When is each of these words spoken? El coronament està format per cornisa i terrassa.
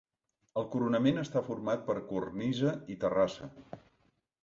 El 0.61 0.65
coronament 0.75 1.21
està 1.25 1.45
format 1.51 1.85
per 1.91 1.99
cornisa 2.09 2.75
i 2.97 3.01
terrassa. 3.07 3.55